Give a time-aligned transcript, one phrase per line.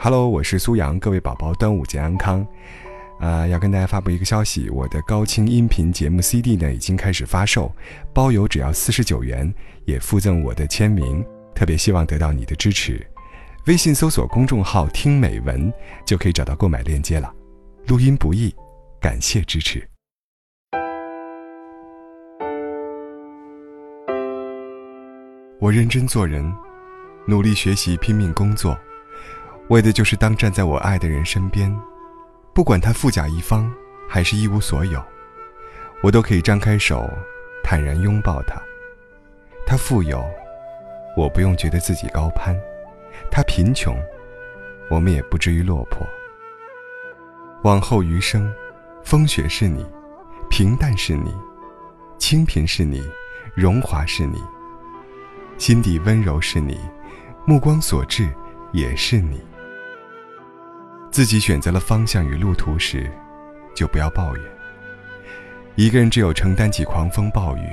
[0.00, 2.46] Hello，我是苏阳，各位宝宝，端午节安康。
[3.18, 7.72] 啊，要跟大家发布一个消息，我的高清音频节目 CD 呢已经开始发售，
[8.14, 9.52] 包邮只要四十九元，
[9.86, 13.04] 也附赠我的签名，特别希望得到你的支持。
[13.66, 15.72] 微信搜索公众号“听美文”
[16.06, 17.34] 就可以找到购买链接了。
[17.88, 18.54] 录音不易，
[19.00, 19.84] 感谢支持。
[25.58, 26.54] 我认真做人，
[27.26, 28.78] 努力学习，拼命工作，
[29.68, 31.74] 为的就是当站在我爱的人身边。
[32.54, 33.72] 不管他富甲一方
[34.08, 35.02] 还是一无所有，
[36.02, 37.08] 我都可以张开手，
[37.62, 38.60] 坦然拥抱他。
[39.66, 40.24] 他富有，
[41.16, 42.54] 我不用觉得自己高攀；
[43.30, 43.94] 他贫穷，
[44.90, 46.06] 我们也不至于落魄。
[47.62, 48.52] 往后余生，
[49.04, 49.84] 风雪是你，
[50.48, 51.32] 平淡是你，
[52.16, 53.06] 清贫是你，
[53.54, 54.42] 荣华是你，
[55.58, 56.80] 心底温柔是你，
[57.44, 58.28] 目光所至
[58.72, 59.40] 也是你。
[61.10, 63.10] 自己选择了方向与路途时，
[63.74, 64.44] 就不要抱怨。
[65.74, 67.68] 一个人只有承担起狂风暴雨，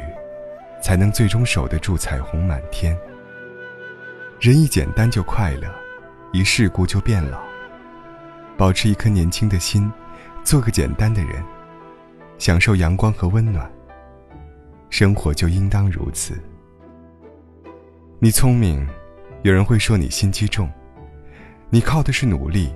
[0.81, 2.97] 才能最终守得住彩虹满天。
[4.39, 5.67] 人一简单就快乐，
[6.31, 7.39] 一世故就变老。
[8.57, 9.91] 保持一颗年轻的心，
[10.43, 11.43] 做个简单的人，
[12.37, 13.69] 享受阳光和温暖。
[14.89, 16.39] 生活就应当如此。
[18.19, 18.87] 你聪明，
[19.43, 20.67] 有人会说你心机重；
[21.69, 22.73] 你靠的是努力。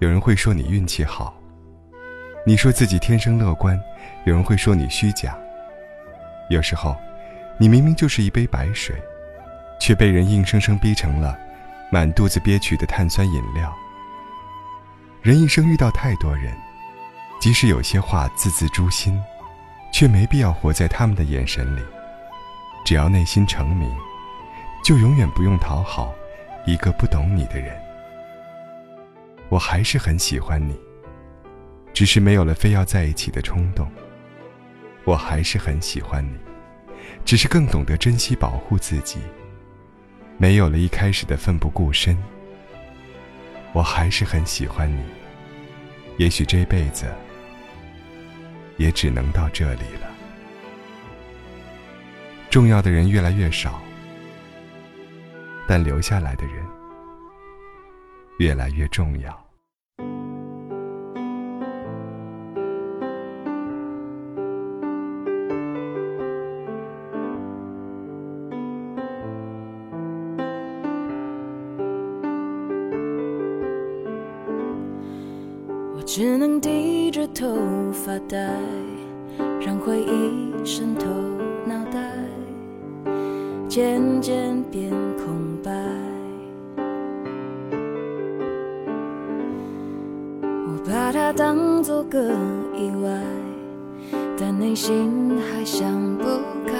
[0.00, 1.38] 有人会说你运气好，
[2.46, 3.78] 你说自己天生乐观，
[4.24, 5.36] 有人会说你虚假。
[6.48, 6.96] 有时候，
[7.58, 8.96] 你明明就是一杯白水，
[9.78, 11.38] 却被人硬生生逼成了
[11.92, 13.70] 满肚子憋屈的碳酸饮料。
[15.20, 16.56] 人一生遇到太多人，
[17.38, 19.22] 即使有些话字字诛心，
[19.92, 21.82] 却没必要活在他们的眼神里。
[22.86, 23.94] 只要内心澄明，
[24.82, 26.10] 就永远不用讨好
[26.64, 27.78] 一个不懂你的人。
[29.50, 30.74] 我还是很喜欢你，
[31.92, 33.90] 只是没有了非要在一起的冲动。
[35.04, 36.38] 我还是很喜欢你，
[37.24, 39.18] 只是更懂得珍惜保护自己，
[40.38, 42.16] 没有了一开始的奋不顾身。
[43.72, 45.02] 我还是很喜欢你，
[46.16, 47.06] 也许这辈子
[48.76, 50.08] 也只能到这里了。
[52.50, 53.82] 重要的人越来越少，
[55.66, 56.79] 但留下来的人。
[58.40, 59.38] 越来越重要。
[75.94, 78.50] 我只能低着头发呆，
[79.60, 81.06] 让回忆渗透
[81.66, 82.00] 脑袋，
[83.68, 84.90] 渐渐变
[90.84, 92.18] 把它当作个
[92.74, 93.10] 意外，
[94.38, 96.24] 但内心还想不
[96.66, 96.74] 开。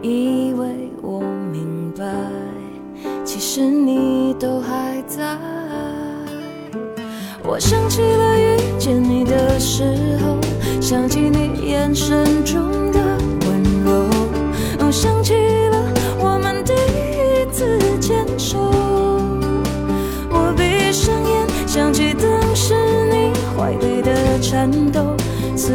[0.00, 1.20] 以为我
[1.52, 2.04] 明白，
[3.24, 5.38] 其实你都还在。
[7.44, 9.84] 我想起了遇见你的时
[10.18, 10.38] 候，
[10.80, 12.91] 想起你眼神中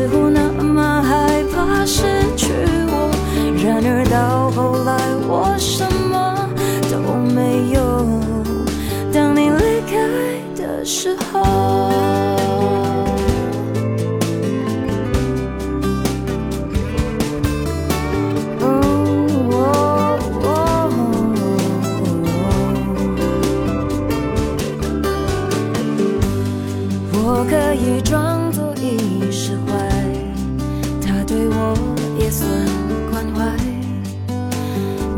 [0.08, 2.04] 似乎那么害怕失
[2.38, 2.54] 去
[2.88, 3.12] 我。
[3.62, 4.96] 然而到后来，
[5.28, 6.48] 我什么
[6.90, 6.98] 都
[7.36, 8.08] 没有。
[9.14, 9.98] 当你离开
[10.56, 11.44] 的时候。
[27.30, 28.37] 我可以装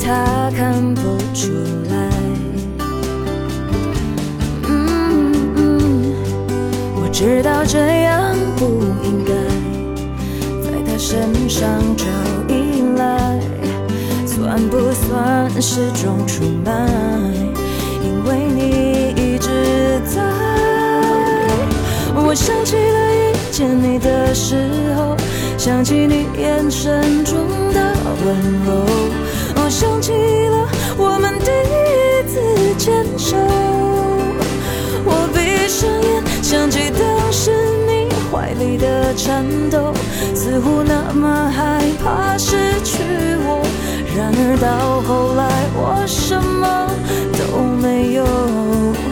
[0.10, 1.02] 他看不
[1.36, 1.52] 出
[1.92, 2.10] 来，
[4.68, 4.74] 嗯
[5.56, 6.16] 嗯，
[6.96, 9.32] 我知道这样不应该
[10.64, 12.06] 在他身上找
[12.48, 13.40] 依赖，
[14.26, 16.72] 算不算是种出卖？
[18.04, 20.24] 因为你一直在。
[22.16, 24.56] 我想起了遇见你的时
[24.98, 25.16] 候，
[25.56, 27.38] 想起你眼神中
[27.76, 27.94] 的
[28.26, 28.36] 温
[28.66, 28.88] 柔。
[29.70, 30.68] 想起了
[30.98, 32.42] 我们第一次
[32.78, 33.38] 牵手，
[35.06, 37.52] 我闭上眼，想起当时
[37.86, 39.94] 你怀里的颤抖，
[40.34, 43.04] 似乎那么害怕失去
[43.46, 43.64] 我。
[44.18, 46.90] 然而到后来，我什么
[47.38, 49.09] 都没有。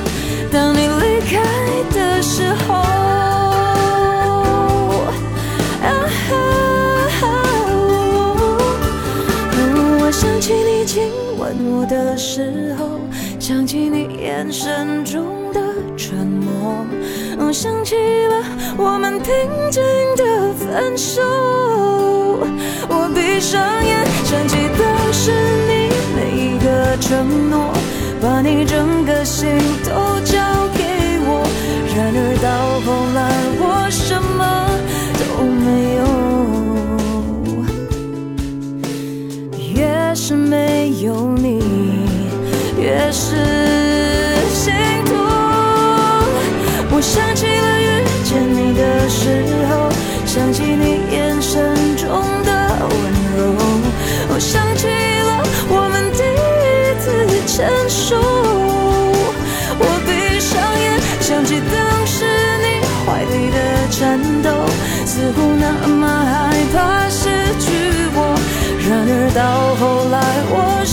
[12.29, 12.99] 时候
[13.39, 15.61] 想起你眼神中的
[15.95, 16.85] 沉默，
[17.53, 18.43] 想起了
[18.77, 19.31] 我们平
[19.71, 19.81] 静
[20.17, 21.21] 的分手。
[22.89, 24.83] 我闭上眼，想起的
[25.13, 25.31] 是
[25.69, 25.71] 你
[26.17, 26.19] 每
[26.59, 27.71] 个承诺，
[28.21, 29.47] 把你整个心
[29.85, 30.35] 都交
[30.75, 30.83] 给
[31.23, 31.47] 我。
[31.95, 33.19] 然而到后来，
[33.57, 34.67] 我什么
[35.17, 35.23] 都
[35.63, 36.03] 没有。
[39.73, 41.56] 越是没有你，
[61.37, 64.49] 想起当时你怀里的颤抖，
[65.05, 67.29] 似乎那么害怕失
[67.59, 67.69] 去
[68.15, 68.35] 我。
[68.89, 70.17] 然而到后来，
[70.49, 70.83] 我